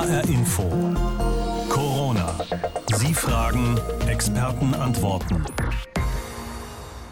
[0.00, 0.62] HR Info.
[1.68, 2.34] Corona.
[2.96, 5.44] Sie fragen, Experten antworten.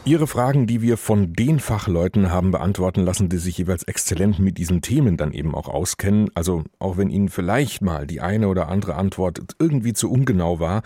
[0.06, 4.56] Ihre Fragen, die wir von den Fachleuten haben beantworten lassen, die sich jeweils exzellent mit
[4.56, 6.30] diesen Themen dann eben auch auskennen.
[6.32, 10.80] Also auch wenn Ihnen vielleicht mal die eine oder andere Antwort irgendwie zu ungenau war,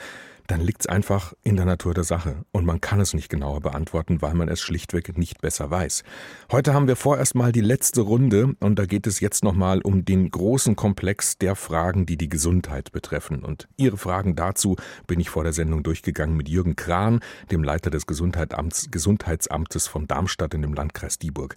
[0.53, 3.63] dann liegt es einfach in der Natur der Sache und man kann es nicht genauer
[3.63, 6.05] beantworten, weil man es schlichtweg nicht besser weiß.
[6.51, 10.05] Heute haben wir vorerst mal die letzte Runde und da geht es jetzt nochmal um
[10.05, 13.43] den großen Komplex der Fragen, die die Gesundheit betreffen.
[13.43, 17.89] Und Ihre Fragen dazu bin ich vor der Sendung durchgegangen mit Jürgen Kran, dem Leiter
[17.89, 21.57] des Gesundheitsamts, Gesundheitsamtes von Darmstadt in dem Landkreis Dieburg.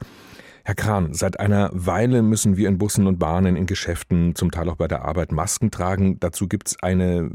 [0.67, 4.67] Herr Kran, seit einer Weile müssen wir in Bussen und Bahnen, in Geschäften, zum Teil
[4.67, 6.19] auch bei der Arbeit Masken tragen.
[6.19, 7.29] Dazu gibt es eine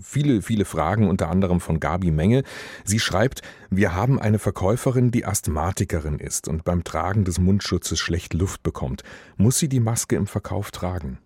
[0.00, 2.44] viele, viele Fragen, unter anderem von Gabi Menge.
[2.84, 8.34] Sie schreibt, wir haben eine Verkäuferin, die Asthmatikerin ist und beim Tragen des Mundschutzes schlecht
[8.34, 9.02] Luft bekommt.
[9.36, 11.18] Muss sie die Maske im Verkauf tragen?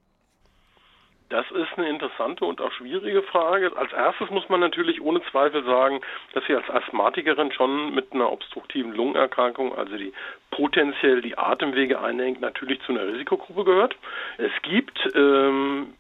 [1.31, 3.71] Das ist eine interessante und auch schwierige Frage.
[3.77, 6.01] Als erstes muss man natürlich ohne Zweifel sagen,
[6.35, 10.13] dass sie als Asthmatikerin schon mit einer obstruktiven Lungenerkrankung, also die
[10.51, 13.97] potenziell die Atemwege einengt, natürlich zu einer Risikogruppe gehört.
[14.39, 15.95] Es gibt ähm,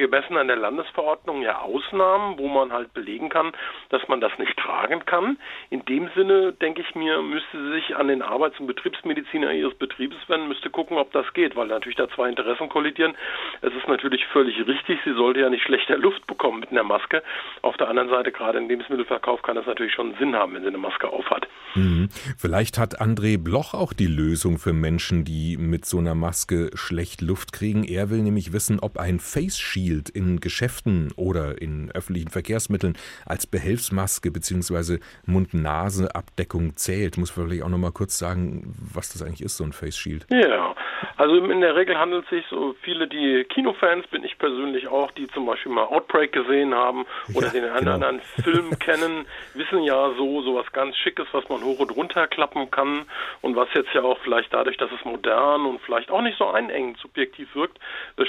[0.00, 3.52] gemessen an der Landesverordnung ja Ausnahmen, wo man halt belegen kann,
[3.90, 5.38] dass man das nicht tragen kann.
[5.70, 9.74] In dem Sinne, denke ich mir, müsste sie sich an den Arbeits- und Betriebsmediziner ihres
[9.74, 13.14] Betriebes wenden, müsste gucken, ob das geht, weil natürlich da zwei Interessen kollidieren.
[13.60, 17.22] Es ist natürlich völlig richtig, sie sollte ja nicht schlechter Luft bekommen mit einer Maske.
[17.62, 20.68] Auf der anderen Seite, gerade im Lebensmittelverkauf, kann das natürlich schon Sinn haben, wenn sie
[20.68, 21.46] eine Maske aufhat.
[21.74, 22.08] Mhm.
[22.36, 27.20] Vielleicht hat André Bloch auch die Lösung für Menschen, die mit so einer Maske schlecht
[27.20, 27.84] Luft kriegen.
[27.84, 32.96] Er will nämlich wissen, ob ein Face Shield Shield in Geschäften oder in öffentlichen Verkehrsmitteln
[33.26, 34.98] als Behelfsmaske bzw.
[35.26, 37.18] Mund-Nase-Abdeckung zählt.
[37.18, 39.96] Muss man vielleicht auch noch mal kurz sagen, was das eigentlich ist, so ein Face
[39.96, 40.26] Shield.
[40.30, 40.74] Ja,
[41.20, 45.10] also in der Regel handelt es sich so viele, die Kinofans bin ich persönlich auch,
[45.10, 47.04] die zum Beispiel mal Outbreak gesehen haben
[47.34, 47.92] oder ja, den einen genau.
[47.92, 52.26] anderen Film kennen, wissen ja so, so was ganz Schickes, was man hoch und runter
[52.26, 53.04] klappen kann
[53.42, 56.48] und was jetzt ja auch vielleicht dadurch, dass es modern und vielleicht auch nicht so
[56.48, 57.78] einengend subjektiv wirkt,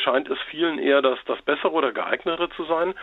[0.03, 2.93] scheint es vielen eher das, das bessere oder geeignetere zu sein.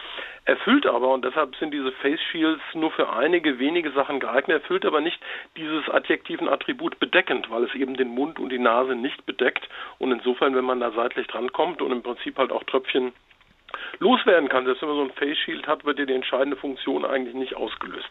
[0.45, 4.85] Erfüllt aber, und deshalb sind diese Face Shields nur für einige wenige Sachen geeignet, erfüllt
[4.85, 5.21] aber nicht
[5.57, 9.69] dieses adjektiven Attribut bedeckend, weil es eben den Mund und die Nase nicht bedeckt.
[9.99, 13.13] Und insofern, wenn man da seitlich drankommt und im Prinzip halt auch Tröpfchen
[14.01, 14.65] loswerden kann.
[14.65, 17.57] Selbst wenn man so ein Face Shield hat, wird ja die entscheidende Funktion eigentlich nicht
[17.57, 18.07] ausgelöst.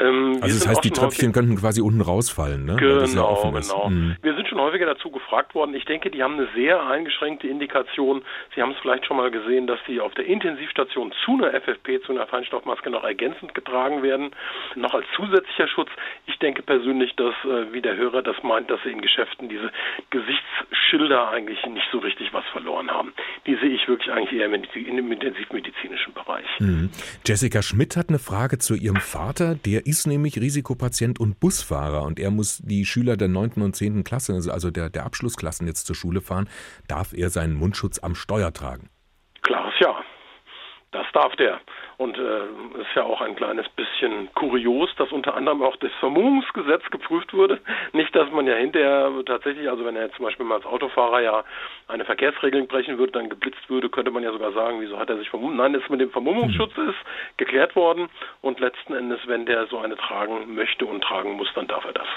[0.00, 2.76] Ähm, also das heißt, die Tröpfchen könnten quasi unten rausfallen, ne?
[2.76, 3.88] Genau, genau.
[3.88, 4.16] Mhm.
[4.22, 5.74] Wir sind schon häufiger dazu gefragt worden.
[5.74, 8.22] Ich denke, die haben eine sehr eingeschränkte Indikation.
[8.54, 12.00] Sie haben es vielleicht schon mal gesehen, dass die auf der Intensivstation zu einer FFP,
[12.02, 14.30] zu einer Feinstoffmaske noch ergänzend getragen werden,
[14.74, 15.90] noch als zusätzlicher Schutz.
[16.26, 19.70] Ich denke persönlich, dass, äh, wie der Hörer das meint, dass sie in Geschäften diese
[20.10, 23.12] Gesichtsschilder eigentlich nicht so richtig was verloren haben.
[23.46, 24.48] Die sehe ich wirklich eigentlich eher
[24.98, 26.46] in im intensivmedizinischen Bereich.
[26.60, 26.90] Mhm.
[27.26, 29.54] Jessica Schmidt hat eine Frage zu ihrem Vater.
[29.54, 33.62] Der ist nämlich Risikopatient und Busfahrer und er muss die Schüler der 9.
[33.62, 34.04] und 10.
[34.04, 36.48] Klasse, also der, der Abschlussklassen jetzt zur Schule fahren.
[36.88, 38.90] Darf er seinen Mundschutz am Steuer tragen?
[39.42, 39.94] Klares Ja.
[40.94, 41.60] Das darf der.
[41.96, 46.88] Und äh, ist ja auch ein kleines bisschen kurios, dass unter anderem auch das Vermummungsgesetz
[46.92, 47.58] geprüft wurde.
[47.92, 51.20] Nicht, dass man ja hinterher tatsächlich, also wenn er jetzt zum Beispiel mal als Autofahrer
[51.20, 51.42] ja
[51.88, 55.18] eine Verkehrsregelung brechen würde, dann geblitzt würde, könnte man ja sogar sagen, wieso hat er
[55.18, 55.56] sich vermummt?
[55.56, 56.90] Nein, das mit dem Vermummungsschutz hm.
[56.90, 56.98] ist
[57.38, 58.08] geklärt worden
[58.40, 61.92] und letzten Endes, wenn der so eine tragen möchte und tragen muss, dann darf er
[61.92, 62.08] das.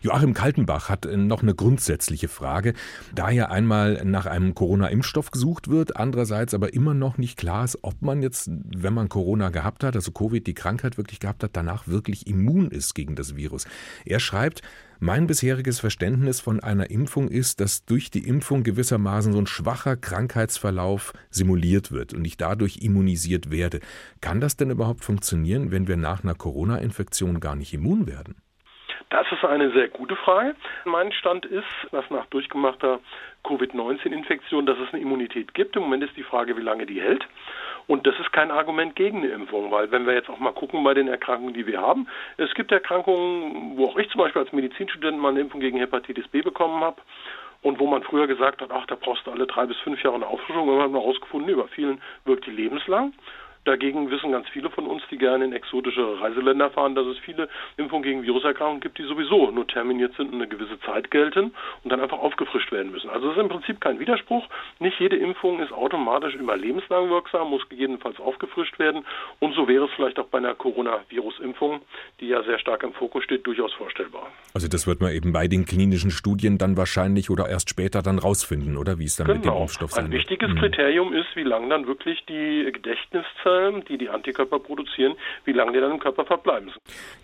[0.00, 2.74] Joachim Kaltenbach hat äh, noch eine grundsätzliche Frage.
[3.14, 7.78] Da ja einmal nach einem Corona-Impfstoff gesucht wird, andererseits aber immer noch nicht klar ist,
[7.82, 11.50] ob man jetzt, wenn man Corona gehabt hat, also Covid, die Krankheit wirklich gehabt hat,
[11.54, 13.66] danach wirklich immun ist gegen das Virus.
[14.04, 14.62] Er schreibt,
[15.00, 19.96] mein bisheriges Verständnis von einer Impfung ist, dass durch die Impfung gewissermaßen so ein schwacher
[19.96, 23.78] Krankheitsverlauf simuliert wird und ich dadurch immunisiert werde.
[24.20, 28.34] Kann das denn überhaupt funktionieren, wenn wir nach einer Corona-Infektion gar nicht immun werden?
[29.10, 30.54] Das ist eine sehr gute Frage.
[30.84, 33.00] Mein Stand ist, dass nach durchgemachter
[33.44, 35.76] Covid-19-Infektion, dass es eine Immunität gibt.
[35.76, 37.26] Im Moment ist die Frage, wie lange die hält.
[37.86, 40.84] Und das ist kein Argument gegen eine Impfung, weil wenn wir jetzt auch mal gucken
[40.84, 42.06] bei den Erkrankungen, die wir haben,
[42.36, 46.28] es gibt Erkrankungen, wo auch ich zum Beispiel als Medizinstudent mal eine Impfung gegen Hepatitis
[46.28, 47.00] B bekommen habe
[47.62, 50.16] und wo man früher gesagt hat, ach, da brauchst du alle drei bis fünf Jahre
[50.16, 50.68] eine Auffrischung.
[50.68, 53.14] Und wir haben herausgefunden, über vielen wirkt die lebenslang.
[53.68, 57.50] Dagegen wissen ganz viele von uns, die gerne in exotische Reiseländer fahren, dass es viele
[57.76, 61.52] Impfungen gegen Viruserkrankungen gibt, die sowieso nur terminiert sind und eine gewisse Zeit gelten
[61.84, 63.10] und dann einfach aufgefrischt werden müssen.
[63.10, 64.46] Also es ist im Prinzip kein Widerspruch.
[64.78, 69.04] Nicht jede Impfung ist automatisch immer lebenslang wirksam, muss gegebenenfalls aufgefrischt werden.
[69.38, 71.82] Und so wäre es vielleicht auch bei einer Coronavirus-Impfung,
[72.20, 74.28] die ja sehr stark im Fokus steht, durchaus vorstellbar.
[74.54, 78.18] Also das wird man eben bei den klinischen Studien dann wahrscheinlich oder erst später dann
[78.18, 79.36] rausfinden, oder wie es dann genau.
[79.36, 79.60] mit dem genau.
[79.60, 80.58] Impfstoff sein Ein wichtiges wird.
[80.58, 82.64] Kriterium ist, wie lange dann wirklich die
[83.88, 85.14] Die die Antikörper produzieren,
[85.44, 86.70] wie lange die dann im Körper verbleiben.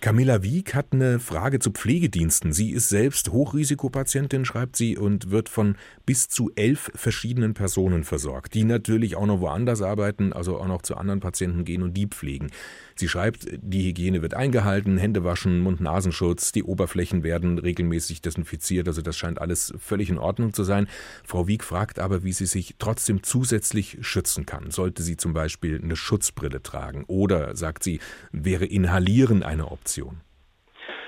[0.01, 2.53] Camilla Wieck hat eine Frage zu Pflegediensten.
[2.53, 5.77] Sie ist selbst Hochrisikopatientin, schreibt sie, und wird von
[6.07, 10.83] bis zu elf verschiedenen Personen versorgt, die natürlich auch noch woanders arbeiten, also auch noch
[10.83, 12.51] zu anderen Patienten gehen und die pflegen.
[12.97, 19.03] Sie schreibt, die Hygiene wird eingehalten, Hände waschen, Mund-Nasenschutz, die Oberflächen werden regelmäßig desinfiziert, also
[19.03, 20.87] das scheint alles völlig in Ordnung zu sein.
[21.25, 24.71] Frau Wieck fragt aber, wie sie sich trotzdem zusätzlich schützen kann.
[24.71, 28.01] Sollte sie zum Beispiel eine Schutzbrille tragen oder, sagt sie,
[28.31, 30.21] wäre Inhalieren eine Option?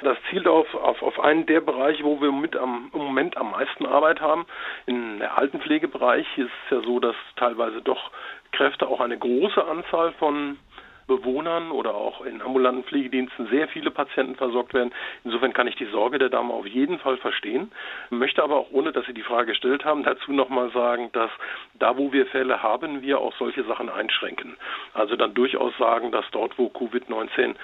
[0.03, 3.53] Das zielt auf, auf, auf einen der Bereiche, wo wir mit am, im Moment am
[3.53, 4.47] meisten Arbeit haben.
[4.87, 8.11] Der Altenpflegebereich ist es ja so, dass teilweise doch
[8.53, 10.59] Kräfte auch eine große Anzahl von
[11.07, 14.93] Bewohnern oder auch in ambulanten Pflegediensten sehr viele Patienten versorgt werden.
[15.25, 17.71] Insofern kann ich die Sorge der Dame auf jeden Fall verstehen,
[18.11, 21.31] möchte aber auch, ohne dass Sie die Frage gestellt haben, dazu nochmal sagen, dass
[21.75, 24.57] da, wo wir Fälle haben, wir auch solche Sachen einschränken.
[24.95, 27.55] Also dann durchaus sagen, dass dort, wo Covid-19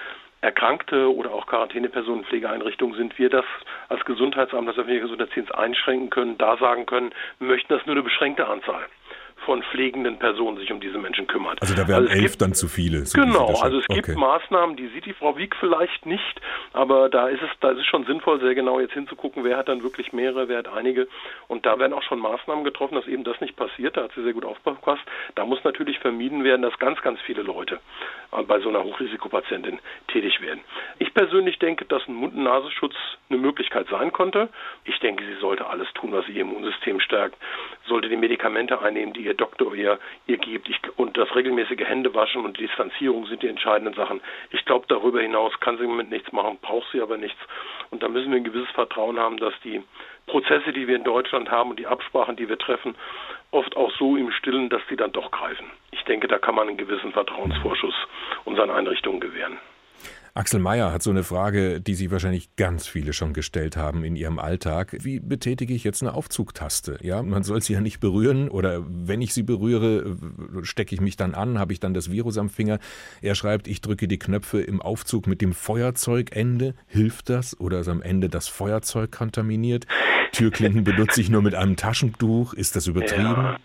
[0.41, 3.45] Erkrankte oder auch Quarantänepersonenpflegeeinrichtungen sind, wir das
[3.87, 8.03] als Gesundheitsamt, das öffentliche Gesundheitsdienst einschränken können, da sagen können, wir möchten das nur eine
[8.03, 8.85] beschränkte Anzahl
[9.45, 11.61] von pflegenden Personen sich um diese Menschen kümmert.
[11.61, 13.05] Also da wären also elf gibt, dann zu viele.
[13.05, 14.17] So genau, also es gibt okay.
[14.17, 16.41] Maßnahmen, die sieht die Frau Wieck vielleicht nicht,
[16.73, 19.67] aber da ist es, da ist es schon sinnvoll, sehr genau jetzt hinzugucken, wer hat
[19.67, 21.07] dann wirklich mehrere, wer hat einige.
[21.47, 23.97] Und da werden auch schon Maßnahmen getroffen, dass eben das nicht passiert.
[23.97, 25.03] Da hat sie sehr gut aufgepasst.
[25.35, 27.79] Da muss natürlich vermieden werden, dass ganz, ganz viele Leute
[28.31, 30.61] äh, bei so einer Hochrisikopatientin tätig werden.
[30.99, 32.95] Ich persönlich denke, dass ein Mund-Nasenschutz
[33.29, 34.49] eine Möglichkeit sein konnte.
[34.85, 37.37] Ich denke, sie sollte alles tun, was ihr Immunsystem stärkt,
[37.87, 40.69] sollte die Medikamente einnehmen, die ihr Doktor ihr, ihr gibt.
[40.69, 44.21] Ich, und das regelmäßige Händewaschen und Distanzierung sind die entscheidenden Sachen.
[44.51, 47.39] Ich glaube, darüber hinaus kann sie im Moment nichts machen, braucht sie aber nichts.
[47.91, 49.83] Und da müssen wir ein gewisses Vertrauen haben, dass die
[50.27, 52.95] Prozesse, die wir in Deutschland haben und die Absprachen, die wir treffen,
[53.51, 55.69] oft auch so im Stillen, dass sie dann doch greifen.
[55.91, 57.95] Ich denke, da kann man einen gewissen Vertrauensvorschuss
[58.45, 59.57] unseren Einrichtungen gewähren.
[60.35, 64.15] Axel Mayer hat so eine Frage, die Sie wahrscheinlich ganz viele schon gestellt haben in
[64.15, 64.97] Ihrem Alltag.
[65.01, 66.97] Wie betätige ich jetzt eine Aufzugtaste?
[67.03, 70.17] Ja, man soll sie ja nicht berühren oder wenn ich sie berühre,
[70.63, 72.79] stecke ich mich dann an, habe ich dann das Virus am Finger.
[73.21, 76.73] Er schreibt, ich drücke die Knöpfe im Aufzug mit dem Feuerzeugende.
[76.87, 79.85] Hilft das oder ist am Ende das Feuerzeug kontaminiert?
[80.31, 82.55] Türklinken benutze ich nur mit einem Taschentuch.
[82.55, 83.23] Ist das übertrieben?
[83.23, 83.59] Ja.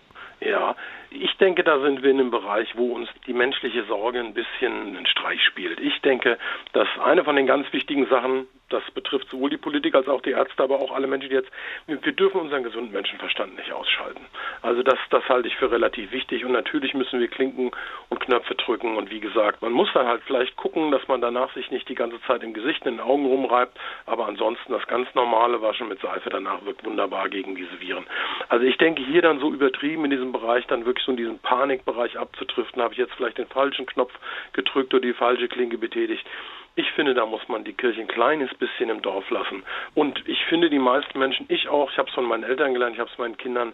[1.39, 5.07] Denke, da sind wir in einem Bereich, wo uns die menschliche Sorge ein bisschen einen
[5.07, 5.81] Streich spielt.
[5.81, 6.39] Ich denke,
[6.73, 10.31] dass eine von den ganz wichtigen Sachen, das betrifft sowohl die Politiker als auch die
[10.31, 11.51] Ärzte, aber auch alle Menschen, die jetzt,
[11.87, 14.25] wir dürfen unseren gesunden Menschenverstand nicht ausschalten.
[14.63, 17.71] Also das, das halte ich für relativ wichtig und natürlich müssen wir Klinken
[18.09, 21.53] und Knöpfe drücken und wie gesagt, man muss dann halt vielleicht gucken, dass man danach
[21.55, 25.13] sich nicht die ganze Zeit im Gesicht in den Augen rumreibt, aber ansonsten das ganz
[25.15, 28.07] normale Waschen mit Seife danach wirkt wunderbar gegen diese Viren.
[28.49, 31.39] Also ich denke, hier dann so übertrieben in diesem Bereich dann wirklich so in diesen
[31.39, 34.13] Panikbereich abzutriften, habe ich jetzt vielleicht den falschen Knopf
[34.53, 36.25] gedrückt oder die falsche Klinke betätigt.
[36.79, 39.65] Ich finde, da muss man die Kirche ein kleines bisschen im Dorf lassen.
[39.97, 42.95] Und ich finde, die meisten Menschen, ich auch, ich habe es von meinen Eltern gelernt,
[42.95, 43.73] ich habe es meinen Kindern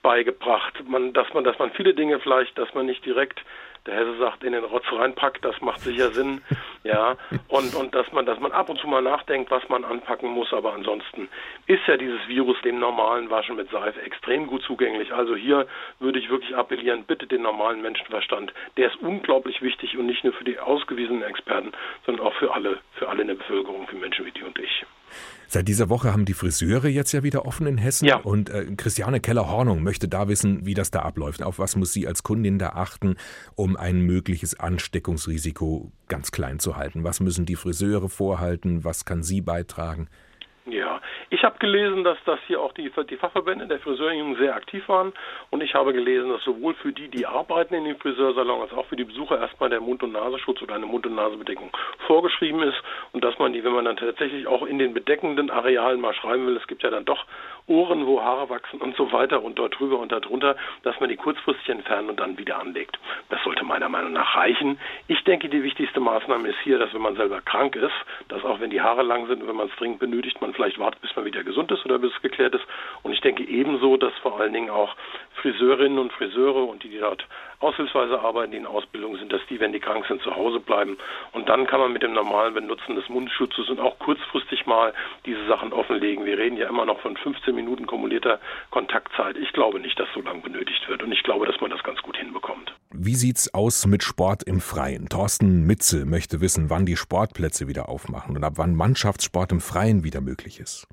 [0.00, 3.42] beigebracht, man, dass man, dass man viele Dinge vielleicht, dass man nicht direkt
[3.86, 6.42] der Hesse sagt, in den Rotz reinpackt, das macht sicher Sinn,
[6.84, 7.16] ja,
[7.48, 10.52] und, und dass man, dass man ab und zu mal nachdenkt, was man anpacken muss,
[10.52, 11.28] aber ansonsten
[11.66, 15.12] ist ja dieses Virus dem normalen Waschen mit Seife extrem gut zugänglich.
[15.12, 15.66] Also hier
[15.98, 20.32] würde ich wirklich appellieren, bitte den normalen Menschenverstand, der ist unglaublich wichtig und nicht nur
[20.32, 21.72] für die ausgewiesenen Experten,
[22.06, 24.84] sondern auch für alle, für alle in der Bevölkerung, für Menschen wie die und ich.
[25.50, 28.04] Seit dieser Woche haben die Friseure jetzt ja wieder offen in Hessen.
[28.04, 28.16] Ja.
[28.16, 31.42] Und äh, Christiane Keller-Hornung möchte da wissen, wie das da abläuft.
[31.42, 33.16] Auf was muss sie als Kundin da achten,
[33.54, 37.04] um ein mögliches Ansteckungsrisiko ganz klein zu halten?
[37.04, 38.84] Was müssen die Friseure vorhalten?
[38.84, 40.08] Was kann sie beitragen?
[40.70, 44.86] Ja, ich habe gelesen, dass das hier auch die, die Fachverbände der Friseurinnen sehr aktiv
[44.88, 45.14] waren
[45.48, 48.84] und ich habe gelesen, dass sowohl für die, die arbeiten in den Friseursalon, als auch
[48.86, 51.70] für die Besucher erstmal der Mund- und Nasenschutz oder eine Mund- und Nasenbedeckung
[52.06, 52.76] vorgeschrieben ist
[53.12, 56.46] und dass man die, wenn man dann tatsächlich auch in den bedeckenden Arealen mal schreiben
[56.46, 57.24] will, es gibt ja dann doch
[57.68, 61.16] Ohren, wo Haare wachsen und so weiter und dort drüber und darunter, dass man die
[61.16, 62.98] kurzfristig entfernen und dann wieder anlegt.
[63.28, 64.78] Das sollte meiner Meinung nach reichen.
[65.06, 67.94] Ich denke, die wichtigste Maßnahme ist hier, dass wenn man selber krank ist,
[68.28, 70.78] dass auch wenn die Haare lang sind und wenn man es dringend benötigt, man vielleicht
[70.78, 72.64] wartet, bis man wieder gesund ist oder bis es geklärt ist.
[73.02, 74.94] Und ich denke ebenso, dass vor allen Dingen auch
[75.40, 77.26] Friseurinnen und Friseure und die, die dort
[77.60, 80.96] aushilfsweise arbeiten, die in Ausbildung sind, dass die, wenn die krank sind, zu Hause bleiben.
[81.32, 84.92] Und dann kann man mit dem normalen Benutzen des Mundschutzes und auch kurzfristig mal
[85.26, 86.24] diese Sachen offenlegen.
[86.24, 88.38] Wir reden ja immer noch von 15 Minuten kumulierter
[88.70, 89.36] Kontaktzeit.
[89.36, 92.00] Ich glaube nicht, dass so lange benötigt wird und ich glaube, dass man das ganz
[92.02, 92.72] gut hinbekommt.
[92.90, 95.08] Wie sieht's aus mit Sport im Freien?
[95.08, 100.04] Thorsten Mitze möchte wissen, wann die Sportplätze wieder aufmachen und ab wann Mannschaftssport im Freien
[100.04, 100.86] wieder möglich ist.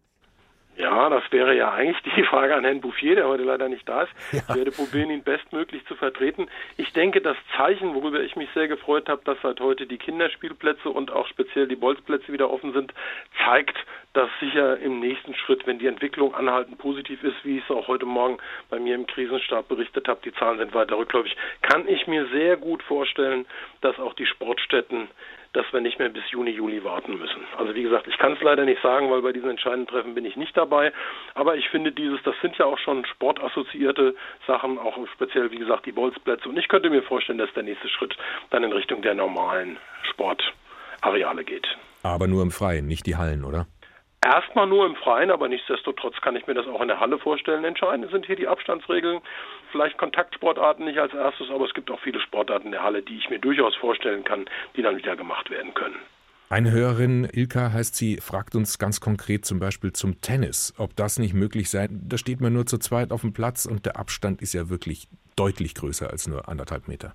[0.78, 4.04] Ja, das wäre ja eigentlich die Frage an Herrn Bouffier, der heute leider nicht da
[4.04, 4.12] ist.
[4.32, 4.40] Ja.
[4.50, 6.48] Ich werde probieren, ihn bestmöglich zu vertreten.
[6.78, 10.90] Ich denke, das Zeichen, worüber ich mich sehr gefreut habe, dass seit heute die Kinderspielplätze
[10.90, 12.94] und auch speziell die Bolzplätze wieder offen sind,
[13.46, 13.78] zeigt,
[14.14, 17.88] dass sicher im nächsten Schritt, wenn die Entwicklung anhaltend positiv ist, wie ich es auch
[17.88, 18.38] heute Morgen
[18.70, 22.56] bei mir im Krisenstab berichtet habe, die Zahlen sind weiter rückläufig, kann ich mir sehr
[22.58, 23.46] gut vorstellen,
[23.82, 25.10] dass auch die Sportstätten
[25.56, 27.42] dass wir nicht mehr bis Juni, Juli warten müssen.
[27.58, 30.26] Also wie gesagt, ich kann es leider nicht sagen, weil bei diesen entscheidenden Treffen bin
[30.26, 30.92] ich nicht dabei.
[31.34, 34.16] Aber ich finde dieses, das sind ja auch schon sportassoziierte
[34.48, 36.50] Sachen, auch speziell wie gesagt die Bolzplätze.
[36.50, 38.16] Und ich könnte mir vorstellen, dass der nächste Schritt
[38.50, 39.78] dann in Richtung der normalen
[40.12, 41.68] Sportareale geht.
[42.04, 43.66] Aber nur im Freien, nicht die Hallen, oder?
[44.24, 47.64] Erstmal nur im Freien, aber nichtsdestotrotz kann ich mir das auch in der Halle vorstellen.
[47.64, 49.22] Entscheidend sind hier die Abstandsregeln,
[49.72, 53.18] vielleicht Kontaktsportarten nicht als erstes, aber es gibt auch viele Sportarten in der Halle, die
[53.18, 54.46] ich mir durchaus vorstellen kann,
[54.76, 55.98] die dann wieder gemacht werden können.
[56.48, 61.18] Eine Hörerin, Ilka heißt sie, fragt uns ganz konkret zum Beispiel zum Tennis, ob das
[61.18, 61.88] nicht möglich sei.
[61.90, 65.08] Da steht man nur zu zweit auf dem Platz und der Abstand ist ja wirklich
[65.36, 67.14] deutlich größer als nur anderthalb Meter.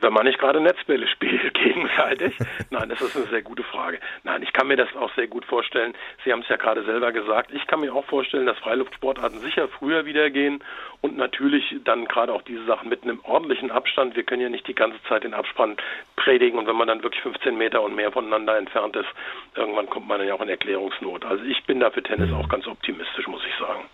[0.00, 2.36] Wenn man nicht gerade Netzbälle spielt gegenseitig.
[2.70, 4.00] Nein, das ist eine sehr gute Frage.
[4.24, 5.94] Nein, ich kann mir das auch sehr gut vorstellen.
[6.24, 7.52] Sie haben es ja gerade selber gesagt.
[7.52, 10.62] Ich kann mir auch vorstellen, dass Freiluftsportarten sicher früher wieder gehen
[11.00, 14.16] und natürlich dann gerade auch diese Sachen mit einem ordentlichen Abstand.
[14.16, 15.76] Wir können ja nicht die ganze Zeit den Abspann
[16.16, 19.08] predigen und wenn man dann wirklich 15 Meter und mehr voneinander entfernt ist,
[19.54, 21.24] irgendwann kommt man dann ja auch in Erklärungsnot.
[21.24, 23.84] Also ich bin da für Tennis auch ganz optimistisch, muss ich sagen.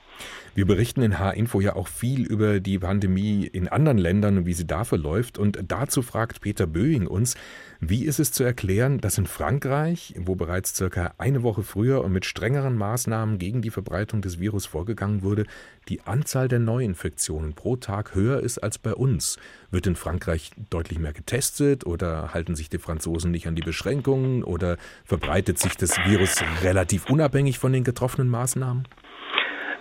[0.55, 4.55] Wir berichten in H-Info ja auch viel über die Pandemie in anderen Ländern und wie
[4.55, 5.37] sie da verläuft.
[5.37, 7.35] Und dazu fragt Peter Böing uns,
[7.79, 12.13] wie ist es zu erklären, dass in Frankreich, wo bereits circa eine Woche früher und
[12.13, 15.45] mit strengeren Maßnahmen gegen die Verbreitung des Virus vorgegangen wurde,
[15.91, 19.39] die Anzahl der Neuinfektionen pro Tag höher ist als bei uns?
[19.71, 24.43] Wird in Frankreich deutlich mehr getestet oder halten sich die Franzosen nicht an die Beschränkungen
[24.43, 28.89] oder verbreitet sich das Virus relativ unabhängig von den getroffenen Maßnahmen?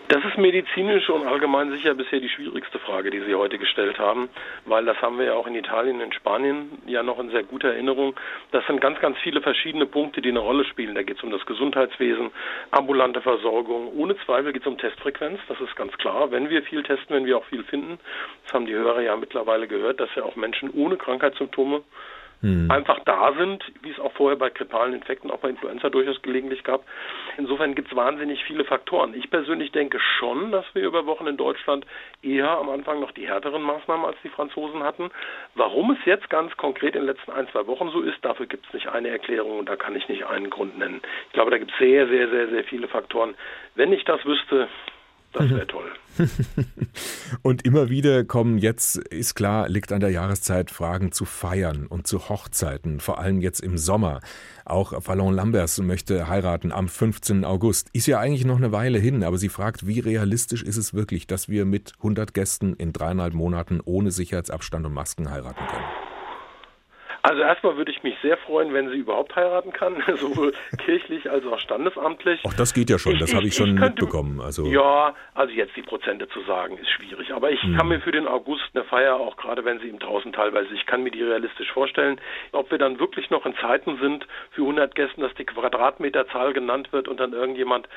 [0.07, 4.29] Das ist medizinisch und allgemein sicher bisher die schwierigste Frage, die Sie heute gestellt haben,
[4.65, 7.69] weil das haben wir ja auch in Italien, in Spanien ja noch in sehr guter
[7.69, 8.13] Erinnerung.
[8.51, 10.93] Das sind ganz, ganz viele verschiedene Punkte, die eine Rolle spielen.
[10.93, 12.29] Da geht es um das Gesundheitswesen,
[12.69, 13.97] ambulante Versorgung.
[13.97, 16.29] Ohne Zweifel geht es um Testfrequenz, das ist ganz klar.
[16.29, 17.97] Wenn wir viel testen, wenn wir auch viel finden,
[18.43, 21.81] das haben die Hörer ja mittlerweile gehört, dass ja auch Menschen ohne Krankheitssymptome
[22.45, 22.69] hm.
[22.69, 26.63] einfach da sind, wie es auch vorher bei grippalen Infekten, auch bei Influenza durchaus gelegentlich
[26.63, 26.83] gab.
[27.37, 29.15] Insofern gibt es wahnsinnig viele Faktoren.
[29.15, 31.87] Ich persönlich denke schon, dass wir über Wochen in Deutschland
[32.21, 35.09] eher am Anfang noch die härteren Maßnahmen als die Franzosen hatten.
[35.55, 38.67] Warum es jetzt ganz konkret in den letzten ein, zwei Wochen so ist, dafür gibt
[38.67, 41.01] es nicht eine Erklärung und da kann ich nicht einen Grund nennen.
[41.27, 43.33] Ich glaube, da gibt es sehr, sehr, sehr, sehr viele Faktoren.
[43.73, 44.67] Wenn ich das wüsste,
[45.35, 45.91] das wäre toll.
[47.41, 52.07] und immer wieder kommen jetzt, ist klar, liegt an der Jahreszeit, Fragen zu Feiern und
[52.07, 54.21] zu Hochzeiten, vor allem jetzt im Sommer.
[54.63, 57.43] Auch Fallon Lambers möchte heiraten am 15.
[57.43, 57.89] August.
[57.93, 61.27] Ist ja eigentlich noch eine Weile hin, aber sie fragt, wie realistisch ist es wirklich,
[61.27, 66.04] dass wir mit 100 Gästen in dreieinhalb Monaten ohne Sicherheitsabstand und Masken heiraten können?
[67.35, 70.53] Also erstmal würde ich mich sehr freuen, wenn sie überhaupt heiraten kann, sowohl
[70.85, 72.39] kirchlich als auch standesamtlich.
[72.47, 74.39] Ach, das geht ja schon, das habe ich schon ich könnte, mitbekommen.
[74.39, 77.33] Also ja, also jetzt die Prozente zu sagen, ist schwierig.
[77.33, 77.75] Aber ich hm.
[77.75, 80.85] kann mir für den August eine Feier, auch gerade wenn sie im draußen teilweise, ich
[80.85, 82.21] kann mir die realistisch vorstellen.
[82.53, 86.93] Ob wir dann wirklich noch in Zeiten sind für 100 Gästen, dass die Quadratmeterzahl genannt
[86.93, 87.89] wird und dann irgendjemand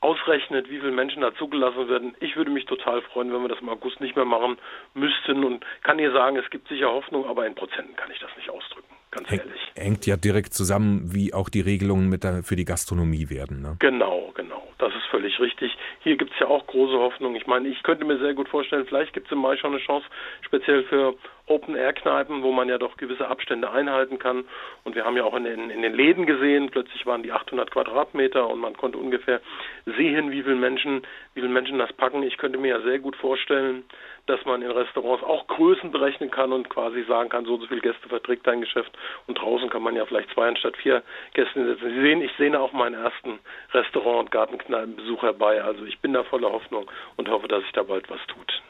[0.00, 2.16] ausrechnet, wie viele Menschen da zugelassen werden.
[2.20, 4.58] Ich würde mich total freuen, wenn wir das im August nicht mehr machen
[4.94, 8.30] müssten und kann ihr sagen, es gibt sicher Hoffnung, aber in Prozenten kann ich das
[8.36, 8.88] nicht ausdrücken.
[9.10, 9.60] Ganz Häng, ehrlich.
[9.76, 13.60] Hängt ja direkt zusammen, wie auch die Regelungen mit der, für die Gastronomie werden.
[13.60, 13.76] Ne?
[13.80, 14.68] Genau, genau.
[14.78, 15.76] Das ist völlig richtig.
[16.02, 17.34] Hier gibt es ja auch große Hoffnung.
[17.34, 19.82] Ich meine, ich könnte mir sehr gut vorstellen, vielleicht gibt es im Mai schon eine
[19.82, 20.06] Chance,
[20.42, 21.14] speziell für
[21.50, 24.44] Open-Air-Kneipen, wo man ja doch gewisse Abstände einhalten kann.
[24.84, 27.70] Und wir haben ja auch in den, in den Läden gesehen, plötzlich waren die 800
[27.70, 29.40] Quadratmeter und man konnte ungefähr
[29.84, 31.02] sehen, wie viele Menschen,
[31.34, 32.22] wie viele Menschen das packen.
[32.22, 33.84] Ich könnte mir ja sehr gut vorstellen,
[34.26, 37.66] dass man in Restaurants auch Größen berechnen kann und quasi sagen kann, so und so
[37.66, 38.96] viele Gäste verträgt dein Geschäft.
[39.26, 41.02] Und draußen kann man ja vielleicht zwei anstatt vier
[41.34, 41.90] Gäste setzen.
[41.90, 43.40] Sie sehen, ich sehe auch meinen ersten
[43.72, 45.62] Restaurant- und Gartenkneipenbesuch herbei.
[45.62, 48.62] Also ich bin da voller Hoffnung und hoffe, dass sich da bald was tut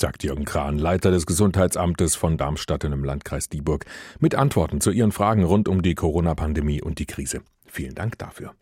[0.00, 3.84] sagt Jürgen Kran, Leiter des Gesundheitsamtes von Darmstadt in im Landkreis Dieburg,
[4.18, 7.42] mit Antworten zu Ihren Fragen rund um die Corona-Pandemie und die Krise.
[7.66, 8.54] Vielen Dank dafür.